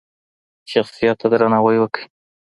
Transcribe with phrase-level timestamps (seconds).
[0.71, 2.05] شخصیت ته درناوی وکړئ.